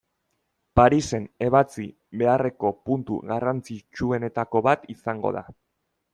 [0.79, 1.85] Parisen ebatzi
[2.21, 5.47] beharreko puntu garrantzitsuenetako bat izango da.